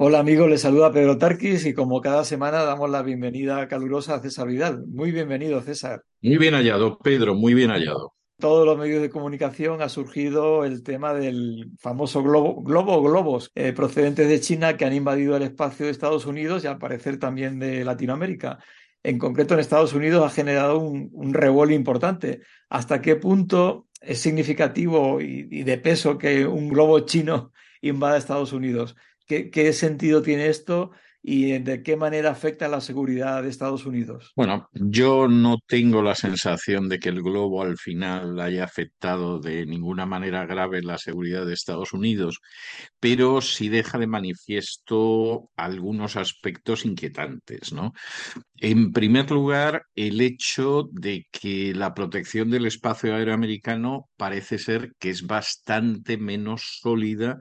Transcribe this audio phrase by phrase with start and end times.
[0.00, 4.20] Hola amigos, les saluda Pedro Tarquis y como cada semana damos la bienvenida calurosa a
[4.20, 4.86] César Vidal.
[4.86, 6.04] Muy bienvenido, César.
[6.22, 8.14] Muy bien hallado, Pedro, muy bien hallado.
[8.38, 13.50] Todos los medios de comunicación ha surgido el tema del famoso globo, globo o globos
[13.56, 17.18] eh, procedentes de China que han invadido el espacio de Estados Unidos y al parecer
[17.18, 18.60] también de Latinoamérica.
[19.02, 22.42] En concreto, en Estados Unidos ha generado un, un revuelo importante.
[22.68, 27.50] ¿Hasta qué punto es significativo y, y de peso que un globo chino
[27.82, 28.94] invada Estados Unidos?
[29.28, 30.90] ¿Qué, sentido tiene esto
[31.22, 34.32] y de qué manera afecta la seguridad de Estados Unidos?
[34.34, 39.66] Bueno, yo no tengo la sensación de que el globo al final haya afectado de
[39.66, 42.38] ninguna manera grave la seguridad de Estados Unidos,
[43.00, 47.92] pero sí deja de manifiesto algunos aspectos inquietantes, ¿no?
[48.56, 54.92] En primer lugar, el hecho de que la protección del espacio aéreo americano parece ser
[54.98, 57.38] que es bastante menos sólida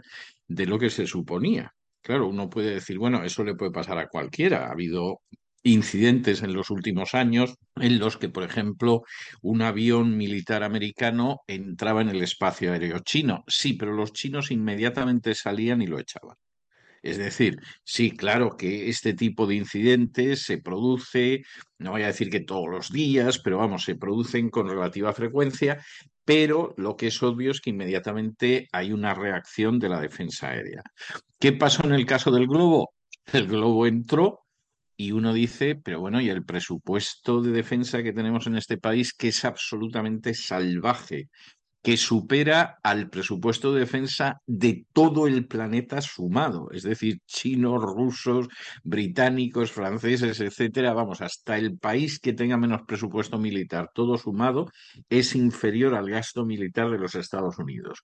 [0.50, 1.74] de lo que se suponía.
[2.08, 4.68] Claro, uno puede decir, bueno, eso le puede pasar a cualquiera.
[4.68, 5.20] Ha habido
[5.64, 9.02] incidentes en los últimos años en los que, por ejemplo,
[9.42, 13.44] un avión militar americano entraba en el espacio aéreo chino.
[13.48, 16.38] Sí, pero los chinos inmediatamente salían y lo echaban.
[17.04, 21.44] Es decir, sí, claro que este tipo de incidentes se produce,
[21.80, 25.84] no voy a decir que todos los días, pero vamos, se producen con relativa frecuencia,
[26.28, 30.84] pero lo que es obvio es que inmediatamente hay una reacción de la defensa aérea.
[31.40, 32.92] ¿Qué pasó en el caso del globo?
[33.32, 34.42] El globo entró
[34.98, 39.14] y uno dice, pero bueno, y el presupuesto de defensa que tenemos en este país,
[39.14, 41.30] que es absolutamente salvaje,
[41.88, 48.50] que supera al presupuesto de defensa de todo el planeta sumado, es decir, chinos, rusos,
[48.84, 54.70] británicos, franceses, etcétera, vamos, hasta el país que tenga menos presupuesto militar, todo sumado,
[55.08, 58.04] es inferior al gasto militar de los Estados Unidos.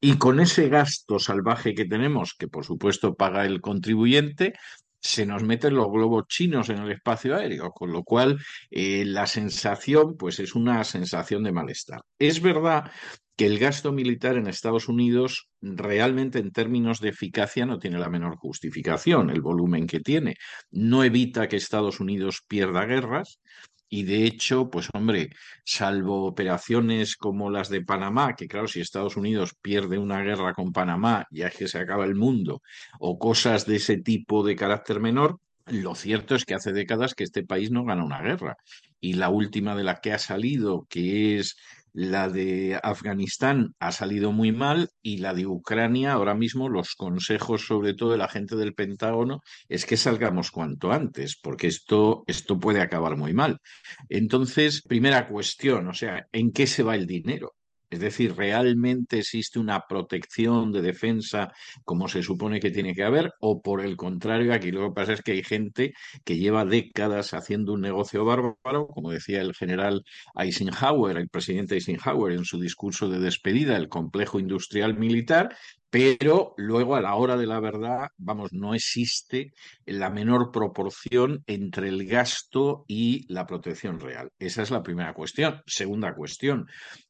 [0.00, 4.54] Y con ese gasto salvaje que tenemos, que por supuesto paga el contribuyente,
[5.00, 8.38] se nos meten los globos chinos en el espacio aéreo, con lo cual
[8.70, 12.02] eh, la sensación, pues es una sensación de malestar.
[12.18, 12.90] Es verdad
[13.36, 18.08] que el gasto militar en Estados Unidos realmente en términos de eficacia no tiene la
[18.08, 20.34] menor justificación, el volumen que tiene.
[20.72, 23.40] No evita que Estados Unidos pierda guerras,
[23.88, 25.30] y de hecho, pues hombre,
[25.64, 30.72] salvo operaciones como las de Panamá, que claro, si Estados Unidos pierde una guerra con
[30.72, 32.62] Panamá, ya es que se acaba el mundo,
[33.00, 37.24] o cosas de ese tipo de carácter menor, lo cierto es que hace décadas que
[37.24, 38.56] este país no gana una guerra.
[39.00, 41.56] Y la última de la que ha salido, que es
[41.98, 47.66] la de Afganistán ha salido muy mal y la de Ucrania, ahora mismo los consejos,
[47.66, 52.60] sobre todo de la gente del Pentágono, es que salgamos cuanto antes, porque esto, esto
[52.60, 53.58] puede acabar muy mal.
[54.08, 57.56] Entonces, primera cuestión, o sea, ¿en qué se va el dinero?
[57.90, 61.52] Es decir, ¿realmente existe una protección de defensa
[61.84, 63.32] como se supone que tiene que haber?
[63.40, 65.94] O por el contrario, aquí lo que pasa es que hay gente
[66.24, 70.04] que lleva décadas haciendo un negocio bárbaro, como decía el general
[70.36, 75.56] Eisenhower, el presidente Eisenhower en su discurso de despedida, el complejo industrial militar,
[75.90, 79.52] pero luego a la hora de la verdad, vamos, no existe
[79.86, 84.30] la menor proporción entre el gasto y la protección real.
[84.38, 85.62] Esa es la primera cuestión.
[85.66, 86.66] Segunda cuestión,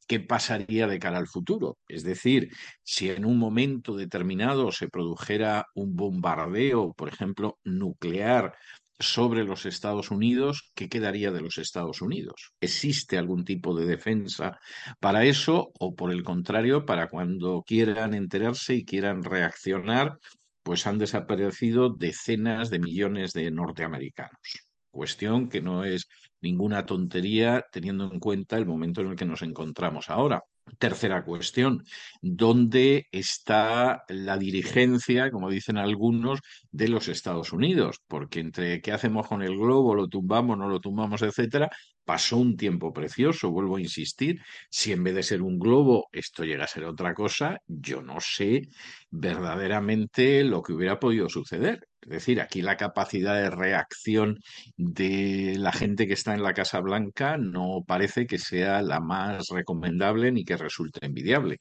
[0.07, 1.79] ¿qué pasaría de cara al futuro?
[1.89, 2.51] Es decir,
[2.85, 8.55] si en un momento determinado se produjera un bombardeo, por ejemplo, nuclear
[8.99, 12.53] sobre los Estados Unidos, ¿qué quedaría de los Estados Unidos?
[12.61, 14.59] ¿Existe algún tipo de defensa
[14.99, 20.19] para eso o por el contrario, para cuando quieran enterarse y quieran reaccionar,
[20.63, 24.69] pues han desaparecido decenas de millones de norteamericanos?
[24.91, 26.09] Cuestión que no es
[26.41, 30.43] ninguna tontería teniendo en cuenta el momento en el que nos encontramos ahora.
[30.79, 31.85] Tercera cuestión,
[32.21, 36.41] ¿dónde está la dirigencia, como dicen algunos,
[36.71, 38.01] de los Estados Unidos?
[38.07, 41.71] Porque entre qué hacemos con el globo, lo tumbamos, no lo tumbamos, etcétera,
[42.05, 44.41] pasó un tiempo precioso, vuelvo a insistir,
[44.71, 48.21] si en vez de ser un globo esto llega a ser otra cosa, yo no
[48.21, 48.63] sé
[49.11, 51.87] verdaderamente lo que hubiera podido suceder.
[52.01, 54.39] Es decir, aquí la capacidad de reacción
[54.77, 59.49] de la gente que está en la Casa Blanca no parece que sea la más
[59.49, 61.59] recomendable ni que resulte envidiable.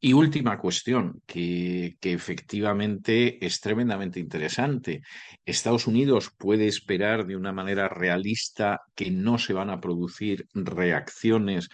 [0.00, 5.00] Y última cuestión, que, que, efectivamente es tremendamente interesante.
[5.46, 11.68] Estados Unidos puede esperar de una manera realista que no se van a producir reacciones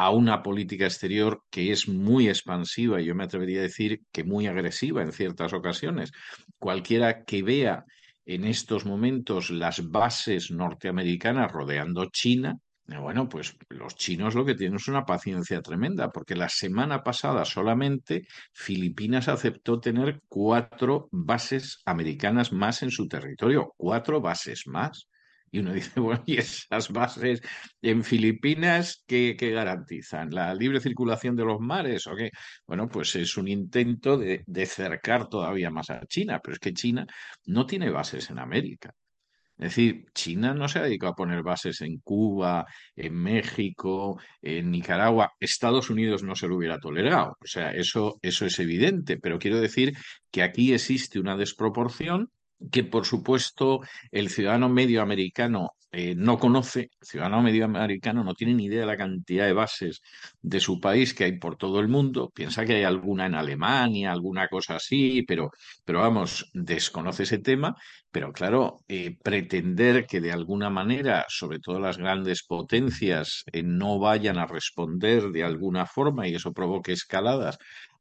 [0.00, 4.24] a una política exterior que es muy expansiva y yo me atrevería a decir que
[4.24, 6.10] muy agresiva en ciertas ocasiones.
[6.58, 7.84] Cualquiera que vea
[8.24, 12.56] en estos momentos las bases norteamericanas rodeando China,
[12.86, 17.44] Bueno, pues los chinos lo que tienen es una paciencia tremenda, porque la semana pasada
[17.44, 25.09] solamente Filipinas aceptó tener cuatro bases americanas más en su territorio, cuatro bases más.
[25.50, 27.42] Y uno dice, bueno, ¿y esas bases
[27.82, 30.30] en Filipinas qué, qué garantizan?
[30.30, 32.30] ¿La libre circulación de los mares o qué?
[32.66, 36.72] Bueno, pues es un intento de, de cercar todavía más a China, pero es que
[36.72, 37.06] China
[37.46, 38.94] no tiene bases en América.
[39.60, 42.64] Es decir, China no se ha dedicado a poner bases en Cuba,
[42.96, 45.34] en México, en Nicaragua.
[45.38, 47.36] Estados Unidos no se lo hubiera tolerado.
[47.38, 49.18] O sea, eso, eso es evidente.
[49.18, 49.92] Pero quiero decir
[50.30, 52.30] que aquí existe una desproporción
[52.70, 53.80] que por supuesto
[54.10, 58.80] el ciudadano medio americano eh, no conoce, el ciudadano medio americano no tiene ni idea
[58.80, 60.02] de la cantidad de bases
[60.40, 64.12] de su país que hay por todo el mundo, piensa que hay alguna en Alemania,
[64.12, 65.50] alguna cosa así, pero,
[65.84, 67.74] pero vamos, desconoce ese tema,
[68.12, 73.98] pero claro, eh, pretender que de alguna manera, sobre todo las grandes potencias, eh, no
[73.98, 77.58] vayan a responder de alguna forma y eso provoque escaladas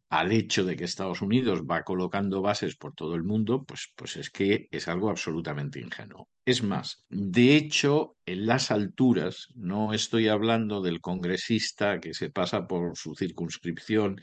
[0.09, 4.17] al hecho de que Estados Unidos va colocando bases por todo el mundo, pues, pues
[4.17, 6.27] es que es algo absolutamente ingenuo.
[6.45, 12.67] Es más, de hecho, en las alturas, no estoy hablando del congresista que se pasa
[12.67, 14.19] por su circunscripción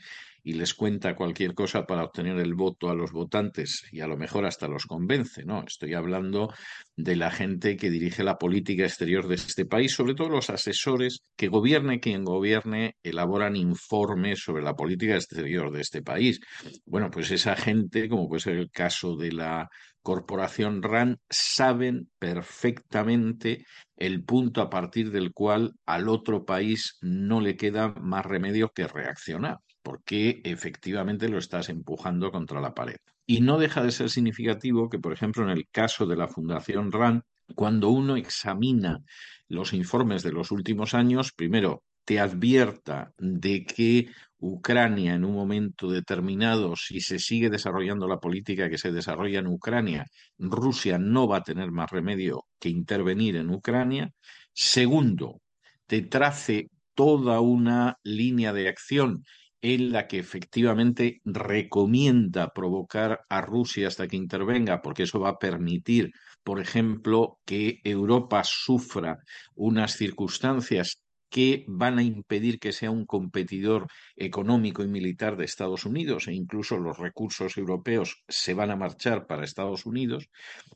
[0.47, 4.15] y les cuenta cualquier cosa para obtener el voto a los votantes y a lo
[4.15, 6.53] mejor hasta los convence, no, estoy hablando
[6.95, 11.19] de la gente que dirige la política exterior de este país, sobre todo los asesores
[11.35, 16.39] que gobierne quien gobierne, elaboran informes sobre la política exterior de este país.
[16.85, 19.67] Bueno, pues esa gente, como puede ser el caso de la
[20.01, 23.65] corporación RAN, saben perfectamente
[23.97, 28.87] el punto a partir del cual al otro país no le queda más remedio que
[28.87, 32.97] reaccionar porque efectivamente lo estás empujando contra la pared.
[33.25, 36.91] Y no deja de ser significativo que, por ejemplo, en el caso de la Fundación
[36.91, 37.21] RAND,
[37.55, 38.99] cuando uno examina
[39.47, 45.89] los informes de los últimos años, primero te advierta de que Ucrania en un momento
[45.89, 50.05] determinado, si se sigue desarrollando la política que se desarrolla en Ucrania,
[50.37, 54.11] Rusia no va a tener más remedio que intervenir en Ucrania.
[54.51, 55.39] Segundo,
[55.85, 59.23] te trace toda una línea de acción
[59.61, 65.39] en la que efectivamente recomienda provocar a Rusia hasta que intervenga, porque eso va a
[65.39, 66.11] permitir,
[66.43, 69.17] por ejemplo, que Europa sufra
[69.55, 70.99] unas circunstancias
[71.29, 76.33] que van a impedir que sea un competidor económico y militar de Estados Unidos e
[76.33, 80.29] incluso los recursos europeos se van a marchar para Estados Unidos.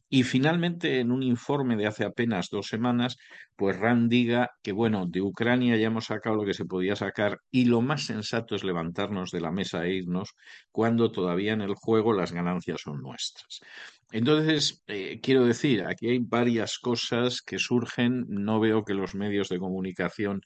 [0.10, 3.18] Y finalmente, en un informe de hace apenas dos semanas,
[3.56, 7.40] pues Rand diga que, bueno, de Ucrania ya hemos sacado lo que se podía sacar
[7.50, 10.36] y lo más sensato es levantarnos de la mesa e irnos
[10.72, 13.62] cuando todavía en el juego las ganancias son nuestras.
[14.12, 18.26] Entonces, eh, quiero decir, aquí hay varias cosas que surgen.
[18.28, 20.42] No veo que los medios de comunicación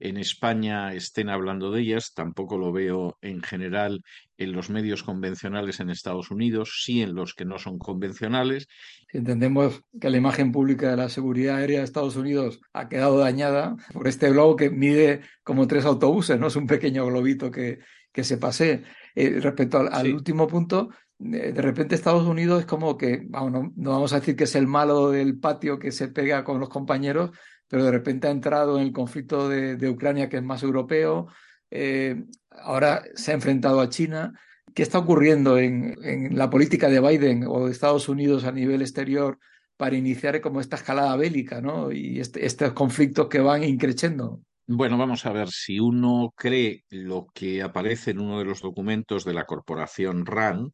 [0.00, 4.02] en España estén hablando de ellas, tampoco lo veo en general
[4.38, 8.66] en los medios convencionales en Estados Unidos, sí en los que no son convencionales.
[9.12, 13.76] Entendemos que la imagen pública de la seguridad aérea de Estados Unidos ha quedado dañada
[13.92, 17.80] por este globo que mide como tres autobuses, no es un pequeño globito que,
[18.10, 18.84] que se pase.
[19.14, 20.88] Eh, respecto al, al último punto,
[21.20, 25.10] de repente Estados Unidos es como que, no, vamos a decir que es el malo
[25.10, 27.30] del patio que se pega con los compañeros,
[27.68, 31.28] pero de repente ha entrado en el conflicto de, Ucrania, que es más europeo,
[31.70, 34.32] eh, ahora se ha enfrentado a China.
[34.74, 38.80] ¿Qué está ocurriendo en, en, la política de Biden o de Estados Unidos a nivel
[38.80, 39.38] exterior
[39.76, 41.92] para iniciar como esta escalada bélica ¿no?
[41.92, 44.40] y este, estos conflictos que van increciendo?
[44.66, 49.24] Bueno, vamos a ver, si uno cree lo que aparece en uno de los documentos
[49.24, 50.70] de la corporación RAND,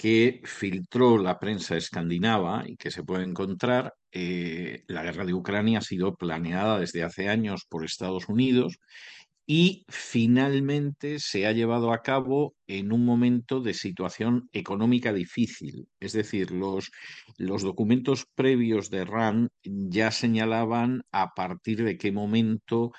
[0.00, 5.80] que filtró la prensa escandinava y que se puede encontrar, eh, la guerra de Ucrania
[5.80, 8.78] ha sido planeada desde hace años por Estados Unidos
[9.46, 15.86] y finalmente se ha llevado a cabo en un momento de situación económica difícil.
[16.00, 16.90] Es decir, los,
[17.36, 22.92] los documentos previos de RAN ya señalaban a partir de qué momento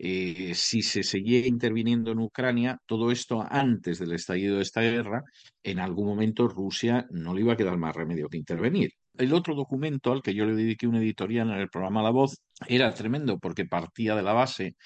[0.00, 5.24] eh, si se seguía interviniendo en Ucrania, todo esto antes del estallido de esta guerra,
[5.64, 8.92] en algún momento Rusia no le iba a quedar más remedio que intervenir.
[9.16, 12.40] El otro documento al que yo le dediqué una editorial en el programa La Voz
[12.68, 14.76] era tremendo porque partía de la base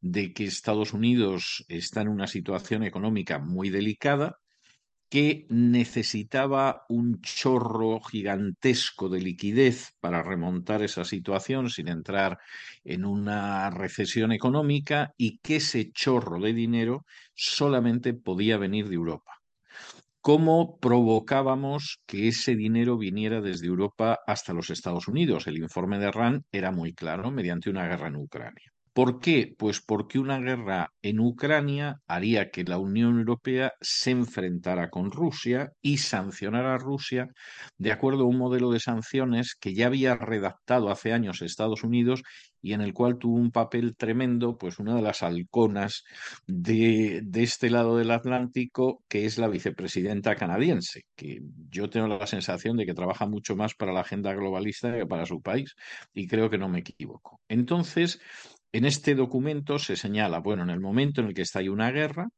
[0.00, 4.38] de que Estados Unidos está en una situación económica muy delicada,
[5.12, 12.38] que necesitaba un chorro gigantesco de liquidez para remontar esa situación sin entrar
[12.82, 17.04] en una recesión económica y que ese chorro de dinero
[17.34, 19.32] solamente podía venir de Europa.
[20.20, 25.46] cómo provocábamos que ese dinero viniera desde Europa hasta los Estados Unidos.
[25.46, 28.72] El informe de RAND era muy claro, mediante una guerra en Ucrania.
[28.92, 29.54] ¿Por qué?
[29.56, 35.72] Pues porque una guerra en Ucrania haría que la Unión Europea se enfrentara con Rusia
[35.80, 37.28] y sancionara a Rusia
[37.78, 42.22] de acuerdo a un modelo de sanciones que ya había redactado hace años Estados Unidos
[42.60, 46.04] y en el cual tuvo un papel tremendo, pues una de las halconas
[46.46, 52.26] de, de, este lado del Atlántico, que es la vicepresidenta canadiense, que yo tengo la
[52.26, 55.74] sensación de que trabaja mucho más para la agenda globalista que para su país,
[56.14, 57.40] y creo que no me equivoco.
[57.48, 58.20] Entonces,
[58.72, 61.90] en este documento se señala, bueno, en el momento en el que está ahí una
[61.90, 62.28] guerra,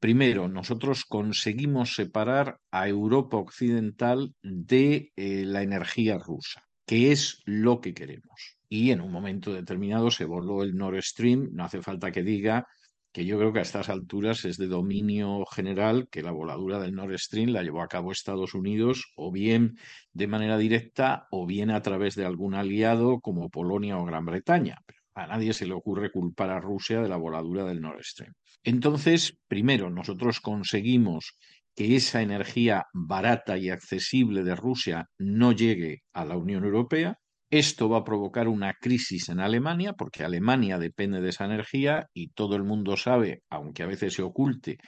[0.00, 7.80] primero, nosotros conseguimos separar a Europa Occidental de eh, la energía rusa, que es lo
[7.80, 8.56] que queremos.
[8.68, 12.66] Y en un momento determinado se voló el Nord Stream, no hace falta que diga
[13.12, 16.94] que yo creo que a estas alturas es de dominio general que la voladura del
[16.94, 19.78] Nord Stream la llevó a cabo Estados Unidos o bien
[20.12, 24.82] de manera directa o bien a través de algún aliado como Polonia o Gran Bretaña.
[25.16, 28.34] A nadie se le ocurre culpar a Rusia de la voladura del Nord Stream.
[28.62, 31.38] Entonces, primero, nosotros conseguimos
[31.74, 37.18] que esa energía barata y accesible de Rusia no llegue a la Unión Europea.
[37.50, 42.30] Esto va a provocar una crisis en Alemania, porque Alemania depende de esa energía y
[42.30, 44.78] todo el mundo sabe, aunque a veces se oculte,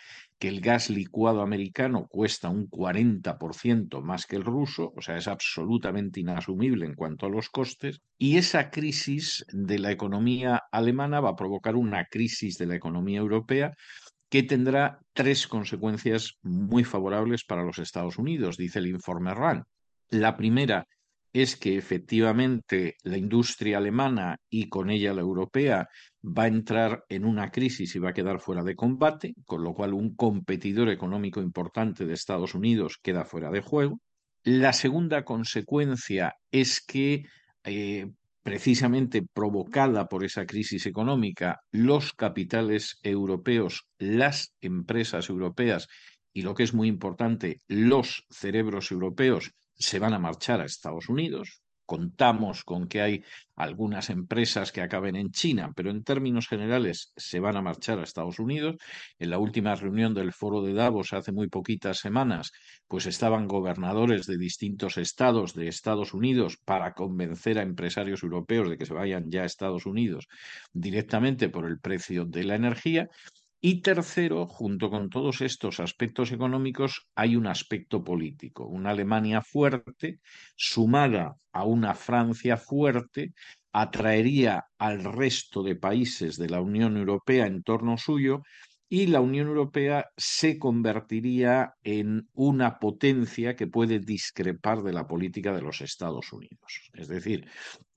[0.41, 5.29] que el gas licuado americano cuesta un 40% más que el ruso, o sea, es
[5.29, 11.31] absolutamente inasumible en cuanto a los costes, y esa crisis de la economía alemana va
[11.31, 13.73] a provocar una crisis de la economía europea
[14.29, 19.63] que tendrá tres consecuencias muy favorables para los Estados Unidos, dice el informe RAND.
[20.11, 20.87] La primera
[21.43, 25.89] es que efectivamente la industria alemana y con ella la europea
[26.25, 29.75] va a entrar en una crisis y va a quedar fuera de combate, con lo
[29.75, 34.01] cual un competidor económico importante de Estados Unidos queda fuera de juego.
[34.43, 37.25] La segunda consecuencia es que,
[37.65, 38.11] eh,
[38.43, 45.87] precisamente provocada por esa crisis económica, los capitales europeos, las empresas europeas
[46.33, 51.09] y, lo que es muy importante, los cerebros europeos se van a marchar a Estados
[51.09, 53.25] Unidos, contamos con que hay
[53.57, 58.03] algunas empresas que acaben en China, pero en términos generales se van a marchar a
[58.03, 58.77] Estados Unidos.
[59.19, 62.53] En la última reunión del foro de Davos hace muy poquitas semanas,
[62.89, 68.77] pues estaban gobernadores de distintos estados de Estados Unidos para convencer a empresarios europeos de
[68.77, 70.29] que se vayan ya a Estados Unidos
[70.75, 73.09] directamente por el precio de la energía.
[73.61, 78.67] Y tercero, junto con todos estos aspectos económicos, hay un aspecto político.
[78.67, 80.21] Una Alemania fuerte,
[80.55, 83.33] sumada a una Francia fuerte,
[83.73, 88.43] atraería al resto de países de la Unión Europea en torno suyo
[88.89, 95.53] y la Unión Europea se convertiría en una potencia que puede discrepar de la política
[95.53, 96.91] de los Estados Unidos.
[96.95, 97.47] Es decir,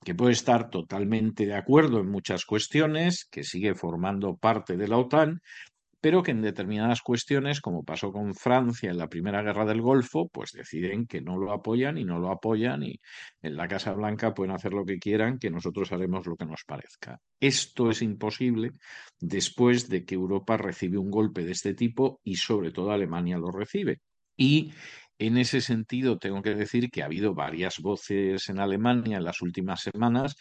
[0.04, 4.98] que puede estar totalmente de acuerdo en muchas cuestiones, que sigue formando parte de la
[4.98, 5.40] OTAN,
[6.02, 10.28] pero que en determinadas cuestiones, como pasó con Francia en la Primera Guerra del Golfo,
[10.28, 13.00] pues deciden que no lo apoyan y no lo apoyan y
[13.40, 16.64] en la Casa Blanca pueden hacer lo que quieran, que nosotros haremos lo que nos
[16.66, 17.20] parezca.
[17.38, 18.72] Esto es imposible
[19.20, 23.52] después de que Europa recibe un golpe de este tipo y sobre todo Alemania lo
[23.52, 24.00] recibe.
[24.36, 24.72] Y
[25.18, 29.40] en ese sentido, tengo que decir que ha habido varias voces en Alemania en las
[29.40, 30.34] últimas semanas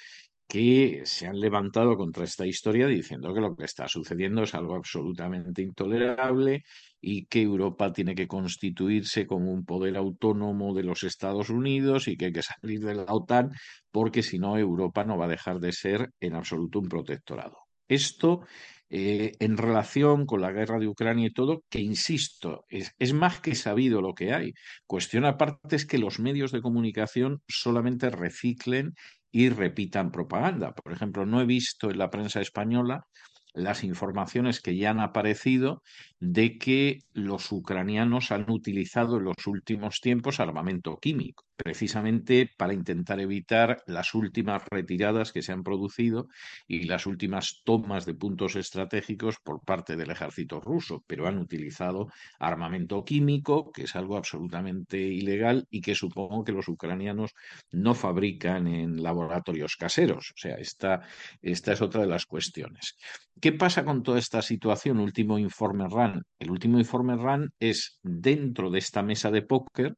[0.52, 4.76] que se han levantado contra esta historia diciendo que lo que está sucediendo es algo
[4.76, 6.66] absolutamente intolerable
[7.00, 12.18] y que Europa tiene que constituirse como un poder autónomo de los Estados Unidos y
[12.18, 13.52] que hay que salir de la OTAN
[13.92, 17.60] porque si no Europa no va a dejar de ser en absoluto un protectorado.
[17.88, 18.42] Esto
[18.90, 23.40] eh, en relación con la guerra de Ucrania y todo, que insisto, es, es, más
[23.40, 24.54] que sabido lo que hay.
[24.86, 28.96] Cuestión aparte es que los medios de comunicación solamente reciclen
[29.32, 30.74] y repitan propaganda.
[30.74, 33.06] Por ejemplo, no he visto en la prensa española
[33.54, 35.82] las informaciones que ya han aparecido
[36.20, 43.20] de que los ucranianos han utilizado en los últimos tiempos armamento químico precisamente para intentar
[43.20, 46.28] evitar las últimas retiradas que se han producido
[46.68, 52.10] y las últimas tomas de puntos estratégicos por parte del ejército ruso, pero han utilizado
[52.40, 57.32] armamento químico, que es algo absolutamente ilegal y que supongo que los ucranianos
[57.72, 60.32] no fabrican en laboratorios caseros.
[60.32, 61.02] O sea, esta,
[61.42, 62.98] esta es otra de las cuestiones.
[63.40, 65.00] ¿Qué pasa con toda esta situación?
[65.00, 66.24] Último informe RAN.
[66.40, 69.96] El último informe RAN es dentro de esta mesa de póker,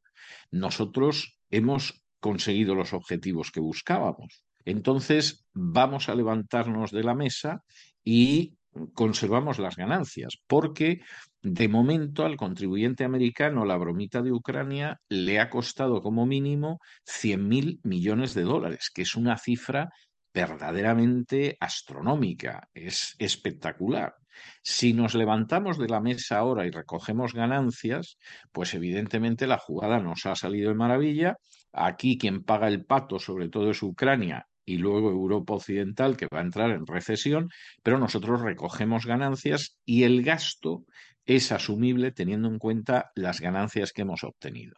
[0.50, 4.42] nosotros hemos conseguido los objetivos que buscábamos.
[4.64, 7.62] Entonces, vamos a levantarnos de la mesa
[8.02, 8.56] y
[8.94, 11.00] conservamos las ganancias, porque
[11.42, 17.48] de momento al contribuyente americano la bromita de Ucrania le ha costado como mínimo 100
[17.48, 19.90] mil millones de dólares, que es una cifra
[20.32, 24.14] verdaderamente astronómica, es espectacular.
[24.62, 28.18] Si nos levantamos de la mesa ahora y recogemos ganancias,
[28.52, 31.36] pues evidentemente la jugada nos ha salido de maravilla.
[31.72, 36.38] Aquí quien paga el pato sobre todo es Ucrania y luego Europa Occidental que va
[36.38, 37.50] a entrar en recesión,
[37.82, 40.84] pero nosotros recogemos ganancias y el gasto
[41.26, 44.74] es asumible teniendo en cuenta las ganancias que hemos obtenido.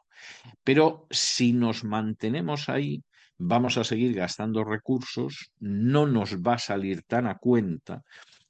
[0.65, 3.03] Pero si nos mantenemos ahí,
[3.39, 8.03] vamos a seguir gastando recursos, no nos va a salir tan a cuenta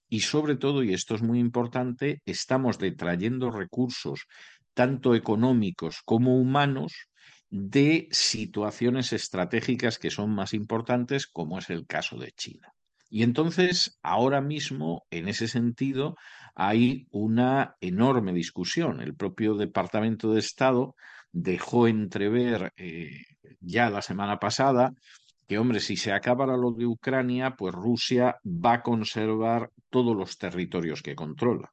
[0.09, 4.27] y sobre todo, y esto es muy importante, estamos detrayendo recursos
[4.75, 6.93] tanto económicos como humanos
[7.49, 12.73] de situaciones estratégicas que son más importantes, como es el caso de China.
[13.09, 16.17] Y entonces, ahora mismo, en ese sentido,
[16.55, 19.01] hay una enorme discusión.
[19.01, 20.95] El propio Departamento de Estado
[21.33, 23.23] dejó entrever eh,
[23.61, 24.93] ya la semana pasada
[25.47, 30.39] que, hombre, si se acabara lo de Ucrania, pues Rusia va a conservar todos los
[30.39, 31.73] territorios que controla.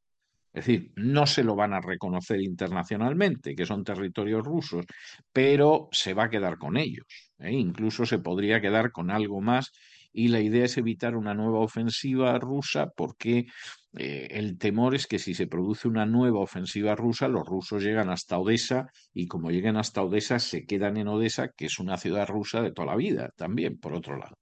[0.54, 4.86] Es decir, no se lo van a reconocer internacionalmente, que son territorios rusos,
[5.32, 7.32] pero se va a quedar con ellos.
[7.40, 7.52] ¿eh?
[7.52, 9.72] Incluso se podría quedar con algo más
[10.12, 13.48] y la idea es evitar una nueva ofensiva rusa porque
[13.96, 18.10] eh, el temor es que si se produce una nueva ofensiva rusa, los rusos llegan
[18.10, 22.28] hasta Odessa y como lleguen hasta Odessa se quedan en Odessa, que es una ciudad
[22.28, 24.38] rusa de toda la vida también, por otro lado.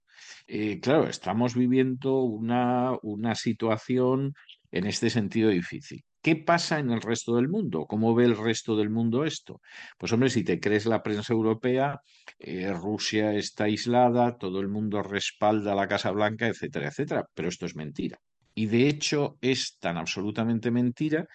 [0.46, 4.32] Eh, claro, estamos viviendo una, una situación
[4.70, 6.02] en este sentido difícil.
[6.22, 7.86] ¿Qué pasa en el resto del mundo?
[7.86, 9.60] ¿Cómo ve el resto del mundo esto?
[9.98, 12.00] Pues hombre, si te crees la prensa europea,
[12.38, 17.26] eh, Rusia está aislada, todo el mundo respalda la Casa Blanca, etcétera, etcétera.
[17.34, 18.18] Pero esto es mentira.
[18.54, 21.26] Y de hecho es tan absolutamente mentira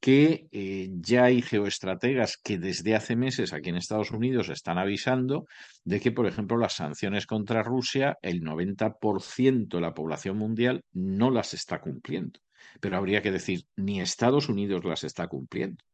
[0.00, 5.46] que eh, ya hay geoestrategas que desde hace meses aquí en Estados Unidos están avisando
[5.84, 11.30] de que, por ejemplo, las sanciones contra Rusia, el 90% de la población mundial no
[11.30, 12.40] las está cumpliendo
[12.80, 15.84] pero habría que decir, ni Estados Unidos las está cumpliendo.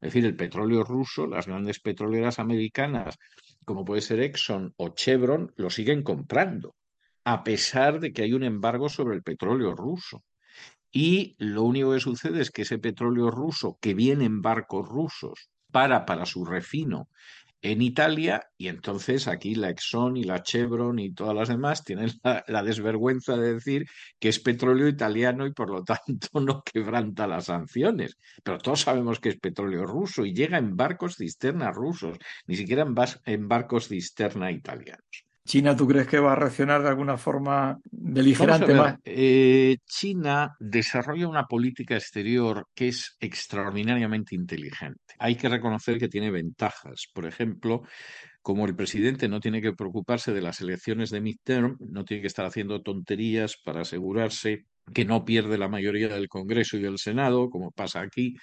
[0.00, 3.18] Es decir, el petróleo ruso, las grandes petroleras americanas,
[3.64, 6.76] como puede ser Exxon o Chevron, lo siguen comprando,
[7.28, 10.24] a pesar de que hay un embargo sobre el petróleo ruso.
[10.90, 15.50] Y lo único que sucede es que ese petróleo ruso que viene en barcos rusos
[15.70, 17.10] para para su refino
[17.60, 22.10] en Italia y entonces aquí la Exxon y la Chevron y todas las demás tienen
[22.46, 23.84] la, desvergüenza de decir
[24.18, 28.16] que es petróleo italiano y por lo tanto no quebranta las sanciones.
[28.42, 32.84] Pero todos sabemos que es petróleo ruso y llega en barcos cisterna rusos, ni siquiera
[32.84, 32.94] en,
[33.26, 35.27] en barcos cisterna italianos.
[35.48, 38.98] China, ¿tú crees que va a reaccionar de alguna forma beligerante más?
[39.02, 45.14] Eh, China desarrolla una política exterior que es extraordinariamente inteligente.
[45.18, 47.06] Hay que reconocer que tiene ventajas.
[47.14, 47.80] Por ejemplo,
[48.42, 52.26] como el presidente no tiene que preocuparse de las elecciones de midterm, no tiene que
[52.26, 57.48] estar haciendo tonterías para asegurarse que no pierde la mayoría del Congreso y del Senado,
[57.48, 58.34] como pasa aquí,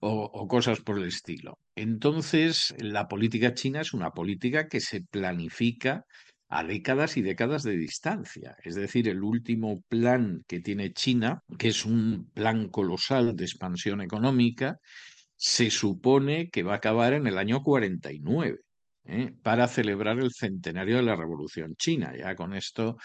[0.00, 1.58] o, o, cosas por el estilo.
[1.74, 6.04] Entonces, la política china es una política que se planifica
[6.52, 8.56] a décadas y décadas de distancia.
[8.62, 14.02] Es decir, el último plan que tiene China, que es un plan colosal de expansión
[14.02, 14.78] económica,
[15.34, 18.58] se supone que va a acabar en el año 49.
[19.06, 19.32] ¿eh?
[19.42, 22.12] para celebrar el centenario de la Revolución China.
[22.16, 22.98] Ya con esto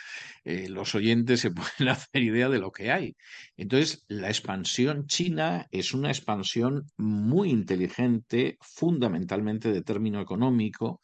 [0.43, 3.15] eh, los oyentes se pueden hacer idea de lo que hay.
[3.55, 11.01] Entonces, la expansión china es una expansión muy inteligente, fundamentalmente de término económico,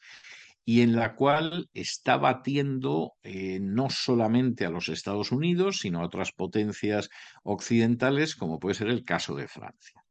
[0.65, 6.05] y en la cual está batiendo eh, no solamente a los Estados Unidos, sino a
[6.05, 7.09] otras potencias
[7.43, 10.03] occidentales, como puede ser el caso de Francia.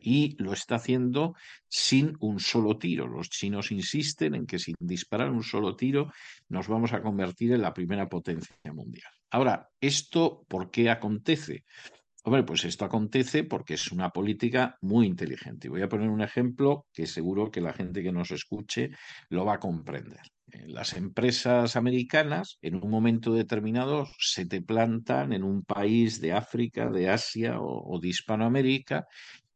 [0.00, 1.34] Y lo está haciendo
[1.68, 3.06] sin un solo tiro.
[3.06, 6.12] Los chinos insisten en que sin disparar un solo tiro
[6.48, 9.12] nos vamos a convertir en la primera potencia mundial.
[9.30, 11.64] Ahora, ¿esto por qué acontece?
[12.22, 15.70] Hombre, pues esto acontece porque es una política muy inteligente.
[15.70, 18.90] Voy a poner un ejemplo que seguro que la gente que nos escuche
[19.30, 20.20] lo va a comprender.
[20.52, 26.32] Eh, las empresas americanas en un momento determinado se te plantan en un país de
[26.32, 29.06] África, de Asia o, de Hispanoamérica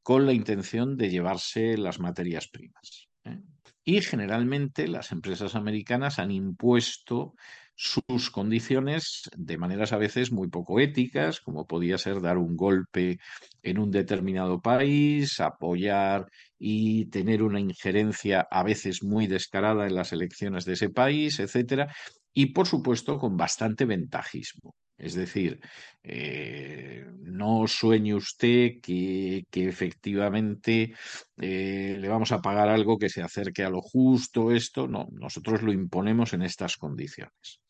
[0.03, 3.09] con la intención de llevarse las materias primas.
[3.25, 3.41] ¿eh?
[3.85, 7.35] Y generalmente las empresas americanas han impuesto
[7.77, 13.19] sus condiciones de maneras a veces muy poco éticas, como podía ser dar un golpe
[13.63, 16.27] en un determinado país, apoyar
[16.59, 21.93] y tener una injerencia a veces muy descarada en las elecciones de ese país, etcétera,
[22.33, 24.75] y por supuesto con bastante ventajismo.
[24.97, 25.61] Es decir,
[26.05, 30.95] eh, no sueñe usted que, efectivamente
[31.37, 35.63] eh, le vamos a pagar algo que se acerque a lo justo, esto, no, nosotros
[35.63, 37.61] lo imponemos en estas condiciones.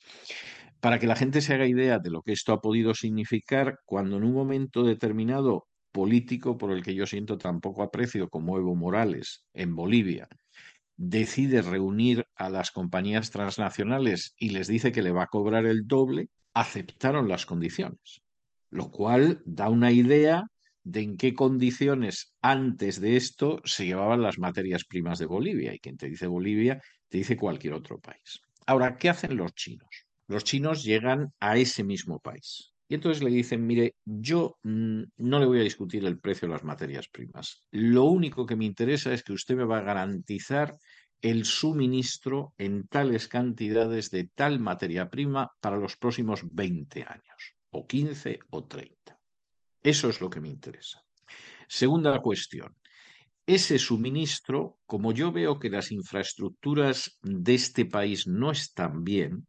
[0.81, 4.17] Para que la gente se haga idea de lo que esto ha podido significar, cuando
[4.17, 8.75] en un momento determinado político por el que yo siento tan poco aprecio como Evo
[8.75, 10.29] Morales en Bolivia,
[10.97, 15.87] decide reunir a las compañías transnacionales y les dice que le va a cobrar el
[15.87, 18.23] doble, aceptaron las condiciones,
[18.71, 20.45] lo cual da una idea
[20.85, 25.75] de en qué condiciones antes de esto se llevaban las materias primas de Bolivia.
[25.75, 28.41] Y quien te dice Bolivia, te dice cualquier otro país.
[28.67, 30.07] Ahora, ¿qué hacen los chinos?
[30.27, 32.73] Los chinos llegan a ese mismo país.
[32.89, 36.55] Y entonces le dicen, mire, yo mm, no le voy a discutir el precio de
[36.55, 37.67] las materias primas.
[37.71, 40.77] Lo único que me interesa es que usted me va a garantizar
[41.23, 47.87] el suministro en tales cantidades de tal materia prima para los próximos 20 años, o
[47.87, 49.19] 15 o 30.
[49.83, 51.03] Eso es lo que me interesa.
[51.67, 52.77] Segunda cuestión.
[53.47, 59.47] Ese suministro, como yo veo que las infraestructuras de este país no están bien,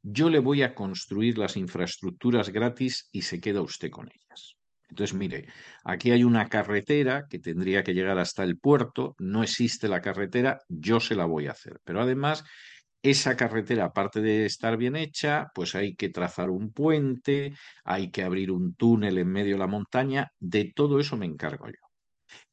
[0.00, 4.56] yo le voy a construir las infraestructuras gratis y se queda usted con ellas.
[4.88, 5.46] Entonces, mire,
[5.84, 10.60] aquí hay una carretera que tendría que llegar hasta el puerto, no existe la carretera,
[10.68, 11.80] yo se la voy a hacer.
[11.82, 12.44] Pero además,
[13.02, 18.22] esa carretera, aparte de estar bien hecha, pues hay que trazar un puente, hay que
[18.22, 21.91] abrir un túnel en medio de la montaña, de todo eso me encargo yo.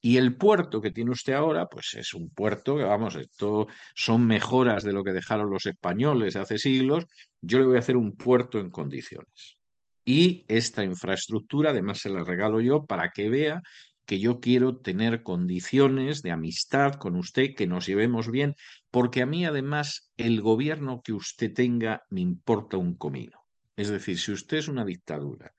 [0.02, 4.26] Y el puerto que tiene usted ahora, pues es un puerto que, vamos, esto son
[4.26, 7.06] mejoras de lo que dejaron los españoles hace siglos.
[7.42, 9.58] Yo le voy a hacer un puerto en condiciones.
[10.06, 13.62] Y esta infraestructura, además, se la regalo yo para que vea
[14.06, 18.56] que yo quiero tener condiciones de amistad con usted, que nos llevemos bien,
[18.90, 23.40] porque a mí, además, el gobierno que usted tenga me importa un comino.
[23.76, 25.54] Es decir, si usted es una dictadura,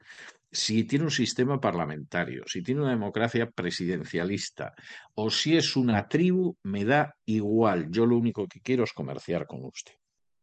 [0.53, 4.75] si tiene un sistema parlamentario, si tiene una democracia presidencialista
[5.15, 7.89] o si es una tribu, me da igual.
[7.91, 9.95] Yo lo único que quiero es comerciar con usted.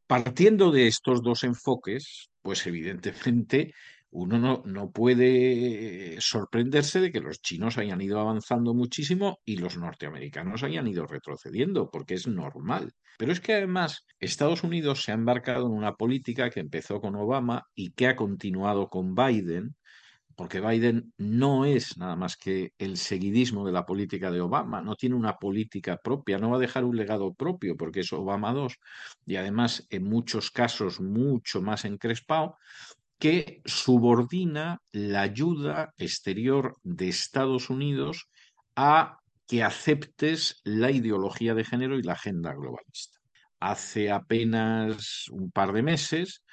[0.08, 3.74] Partiendo de estos dos enfoques, pues evidentemente
[4.10, 9.78] uno no, no, puede sorprenderse de que los chinos hayan ido avanzando muchísimo y los
[9.78, 12.93] norteamericanos hayan ido retrocediendo, porque es normal.
[13.17, 17.15] Pero es que además Estados Unidos se ha embarcado en una política que empezó con
[17.15, 19.76] Obama y que ha continuado con Biden,
[20.38, 24.95] porque Biden no es nada más que el seguidismo de la política de Obama, no
[24.95, 28.78] tiene una política propia, no va a dejar un legado propio porque es Obama 2
[29.26, 32.56] y además en muchos casos mucho más encrespado,
[33.17, 38.30] que subordina la ayuda exterior de Estados Unidos
[38.76, 43.17] a que aceptes la ideología de género y la agenda globalista.
[43.60, 46.43] Hace apenas un par de meses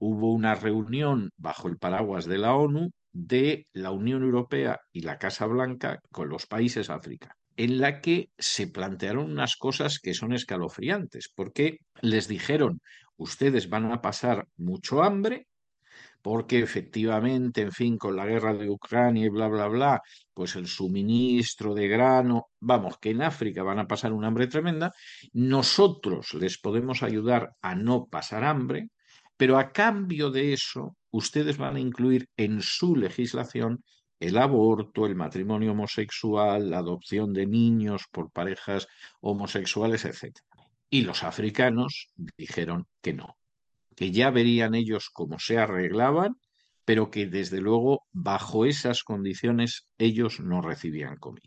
[0.00, 5.18] hubo una reunión bajo el paraguas de la ONU de la Unión Europea y la
[5.18, 10.32] Casa Blanca con los países africanos en la que se plantearon unas cosas que son
[10.32, 12.80] escalofriantes, porque les dijeron,
[13.16, 15.48] ustedes van a pasar mucho hambre,
[16.22, 20.02] porque efectivamente, en fin, con la guerra de Ucrania y bla, bla, bla,
[20.34, 24.92] pues el suministro de grano, vamos, que en África van a pasar un hambre tremenda,
[25.32, 28.88] nosotros les podemos ayudar a no pasar hambre,
[29.36, 33.82] pero a cambio de eso, ustedes van a incluir en su legislación
[34.20, 38.88] el aborto, el matrimonio homosexual, la adopción de niños por parejas
[39.20, 40.36] homosexuales, etc.
[40.90, 43.36] Y los africanos dijeron que no,
[43.94, 46.36] que ya verían ellos cómo se arreglaban,
[46.84, 51.44] pero que desde luego bajo esas condiciones ellos no recibían comida.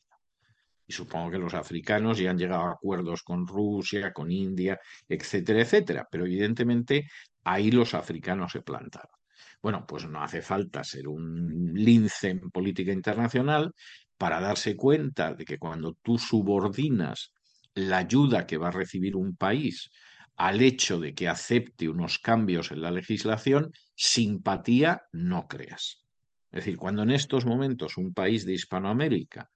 [0.88, 5.62] Y supongo que los africanos ya han llegado a acuerdos con Rusia, con India, etcétera,
[5.62, 6.08] etcétera.
[6.12, 7.08] Pero evidentemente
[7.43, 9.20] ahí los africanos se plantaron.
[9.62, 13.74] Bueno, pues no hace falta ser un lince en política internacional
[14.17, 17.32] para darse cuenta de que cuando tú subordinas
[17.76, 19.89] la ayuda que va a recibir un país
[20.36, 26.04] al hecho de que acepte unos cambios en la legislación, simpatía no creas.
[26.52, 29.50] Es decir, cuando en estos momentos un país de Hispanoamérica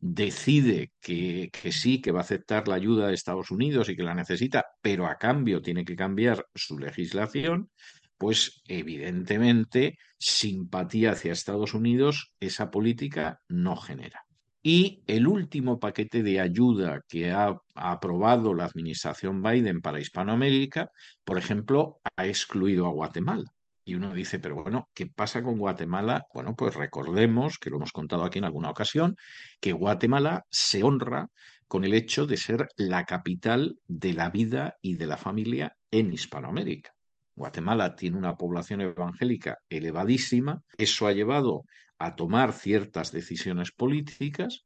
[0.00, 4.04] decide que, que, sí, que va a aceptar la ayuda de Estados Unidos y que
[4.04, 7.70] la necesita, pero a cambio tiene que cambiar su legislación,
[8.18, 14.24] pues evidentemente simpatía hacia Estados Unidos esa política no genera.
[14.62, 20.90] Y el último paquete de ayuda que ha, aprobado la administración Biden para Hispanoamérica,
[21.24, 23.52] por ejemplo, ha excluido a Guatemala.
[23.84, 26.26] Y uno dice, pero bueno, ¿qué pasa con Guatemala?
[26.34, 29.16] Bueno, pues recordemos, que lo hemos contado aquí en alguna ocasión,
[29.60, 31.28] que Guatemala se honra
[31.68, 36.12] con el hecho de ser la capital de la vida y de la familia en
[36.12, 36.97] Hispanoamérica.
[37.38, 41.64] Guatemala tiene una población evangélica elevadísima, eso ha llevado
[41.98, 44.64] a tomar ciertas decisiones políticas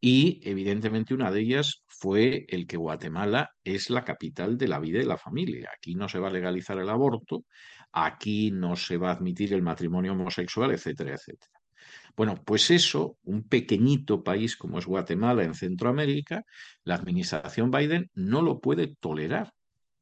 [0.00, 5.00] y evidentemente una de ellas fue el que Guatemala es la capital de la vida
[5.00, 5.70] y la familia.
[5.76, 7.44] Aquí no se va a legalizar el aborto,
[7.92, 11.52] aquí no se va a admitir el matrimonio homosexual, etcétera, etcétera.
[12.16, 16.44] Bueno, pues eso, un pequeñito país como es Guatemala en Centroamérica,
[16.84, 19.52] la administración Biden no lo puede tolerar.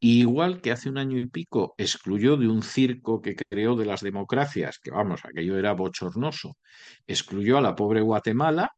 [0.00, 4.00] Igual que hace un año y pico excluyó de un circo que creó de las
[4.00, 6.56] democracias, que vamos, aquello era bochornoso,
[7.06, 8.70] excluyó a la pobre Guatemala,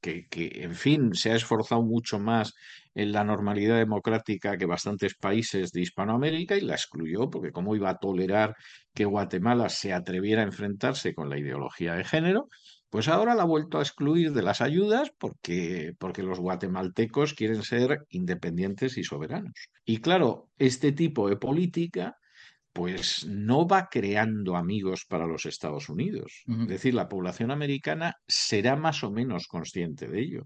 [0.00, 2.52] que, que, en fin, se ha esforzado mucho más
[2.94, 7.90] en la normalidad democrática que bastantes países de Hispanoamérica y la excluyó, porque cómo iba
[7.90, 8.56] a tolerar
[8.92, 12.48] que Guatemala se atreviera a enfrentarse con la ideología de género,
[12.90, 17.62] pues ahora la ha vuelto a excluir de las ayudas porque, porque los guatemaltecos quieren
[17.62, 19.52] ser independientes y soberanos.
[19.84, 22.16] Y claro, este tipo de política
[22.72, 26.42] pues no va creando amigos para los Estados Unidos.
[26.46, 26.62] Uh -huh.
[26.62, 30.42] Es decir, la población americana será más o menos consciente de ello.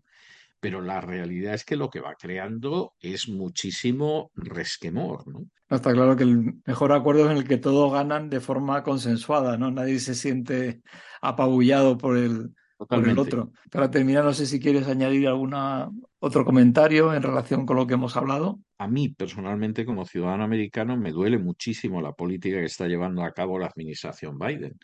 [0.63, 5.49] Pero la realidad es que lo que va creando es muchísimo resquemor, ¿no?
[5.69, 9.57] Está claro que el mejor acuerdo es en el que todos ganan de forma consensuada,
[9.57, 9.73] ¿no?
[9.73, 10.83] Nadie se siente
[11.21, 13.51] apabullado por el, por el otro.
[13.73, 17.95] Para terminar, no sé si quieres añadir alguna otro comentario en relación con lo que
[17.95, 18.61] hemos hablado.
[18.79, 23.33] A mí, personalmente, como ciudadano americano, me duele muchísimo la política que está llevando a
[23.33, 24.79] cabo la administración Biden.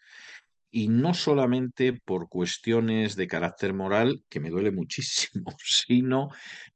[0.71, 6.31] Y no solamente por cuestiones de carácter moral, que me duele muchísimo, sino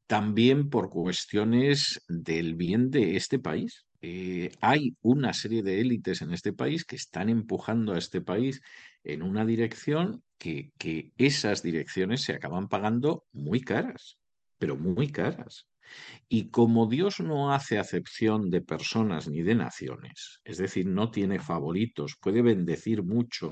[0.06, 3.86] también por cuestiones del bien de este país.
[4.00, 8.60] Eh, hay una serie de élites en este país que están empujando a este país
[9.04, 14.18] en una dirección que, que esas direcciones se acaban pagando muy caras,
[14.58, 15.66] pero muy caras.
[16.28, 21.38] Y como Dios no hace acepción de personas ni de naciones, es decir, no tiene
[21.38, 23.50] favoritos, puede bendecir mucho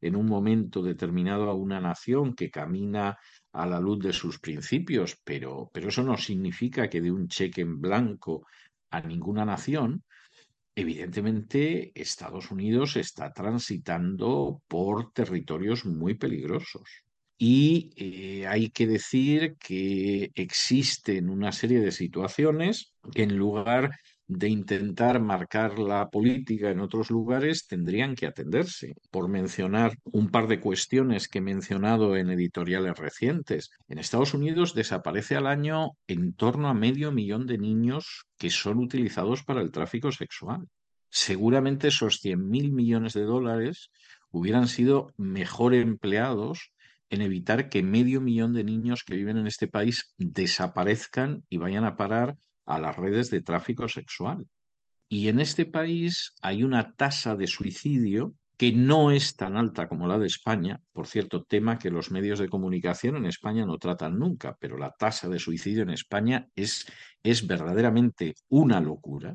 [0.00, 3.18] en un momento determinado a una nación que camina
[3.52, 7.60] a la luz de sus principios, pero, pero eso no significa que de un cheque
[7.60, 8.46] en blanco
[8.90, 10.04] a ninguna nación,
[10.74, 17.04] evidentemente Estados Unidos está transitando por territorios muy peligrosos.
[17.44, 23.90] Y eh, hay que decir que existen una serie de situaciones que en lugar
[24.28, 28.94] de intentar marcar la política en otros lugares tendrían que atenderse.
[29.10, 34.72] Por mencionar un par de cuestiones que he mencionado en editoriales recientes, en Estados Unidos
[34.72, 39.72] desaparece al año en torno a medio millón de niños que son utilizados para el
[39.72, 40.68] tráfico sexual.
[41.10, 43.90] Seguramente esos 100.000 millones de dólares
[44.30, 46.70] hubieran sido mejor empleados
[47.12, 51.84] en evitar que medio millón de niños que viven en este país desaparezcan y vayan
[51.84, 54.46] a parar a las redes de tráfico sexual.
[55.10, 60.06] Y en este país hay una tasa de suicidio que no es tan alta como
[60.06, 64.18] la de España, por cierto, tema que los medios de comunicación en España no tratan
[64.18, 66.86] nunca, pero la tasa de suicidio en España es,
[67.22, 69.34] es verdaderamente una locura.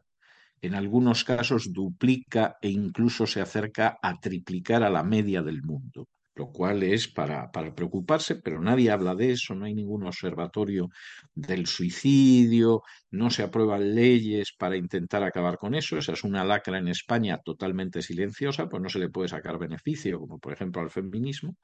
[0.62, 6.08] En algunos casos duplica e incluso se acerca a triplicar a la media del mundo
[6.38, 10.90] lo cual es para, preocuparse, pero nadie habla de eso, no hay ningún observatorio
[11.34, 16.78] del suicidio, no se aprueban leyes para intentar acabar con eso, esa es una lacra
[16.78, 20.92] en España totalmente silenciosa, pues no se le puede sacar beneficio, como por ejemplo al
[20.92, 21.58] feminismo,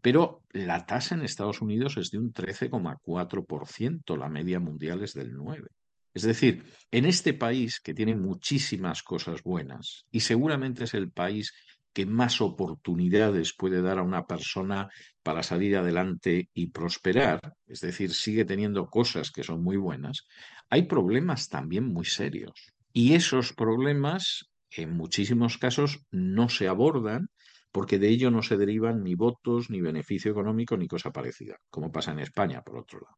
[0.00, 5.34] pero la tasa en Estados Unidos es de un 13,4%, la media mundial es del
[5.34, 5.66] 9%.
[6.14, 11.54] Es decir, en este país que tiene muchísimas cosas buenas y seguramente es el país
[11.92, 14.88] que más oportunidades puede dar a una persona
[15.22, 20.26] para salir adelante y prosperar, es decir, sigue teniendo cosas que son muy buenas,
[20.70, 22.52] hay problemas también muy serios.
[22.92, 27.28] Y esos problemas, en muchísimos casos, no se abordan
[27.70, 31.90] porque de ello no se derivan ni votos, ni beneficio económico, ni cosa parecida, como
[31.90, 33.16] pasa en España, por otro lado.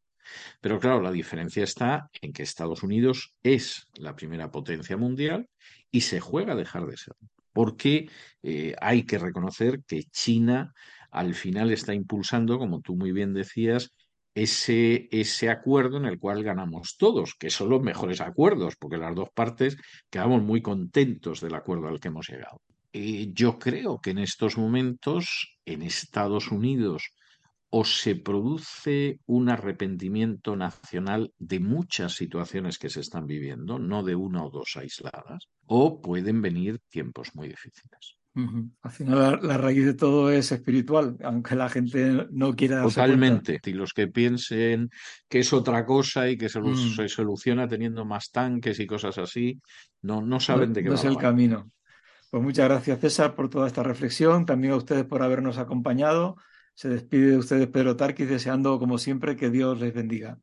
[0.61, 5.47] Pero claro, la diferencia está en que Estados Unidos es la primera potencia mundial
[5.91, 7.15] y se juega a dejar de ser
[7.55, 8.09] porque
[8.43, 10.73] eh, hay que reconocer que China
[11.09, 13.93] al final está impulsando, como tú muy bien decías,
[14.35, 19.15] ese, ese acuerdo en el cual ganamos todos, que son los mejores acuerdos, porque las
[19.15, 19.77] dos partes
[20.09, 22.59] quedamos muy contentos del acuerdo al que hemos llegado.
[22.91, 27.11] Eh, yo creo que en estos momentos, en Estados Unidos,
[27.77, 34.15] o se produce un arrepentimiento nacional de muchas situaciones que se están viviendo, no de
[34.15, 38.15] una o dos aisladas, o pueden venir tiempos muy difíciles.
[38.33, 38.71] Uh -huh.
[38.81, 42.81] Al final la, la, raíz de todo es espiritual, aunque la gente no quiera.
[42.81, 43.59] Totalmente.
[43.65, 44.89] Y los que piensen
[45.27, 46.95] que es otra cosa y que se, mm.
[46.95, 49.59] se, soluciona teniendo más tanques y cosas así,
[50.01, 51.69] no, no saben no, de qué no va es el camino.
[52.31, 54.45] Pues muchas gracias, César, por toda esta reflexión.
[54.45, 56.37] También a ustedes por habernos acompañado.
[56.75, 60.39] Se despide de ustedes Pedro Tarquis, deseando, como siempre, que Dios les bendiga.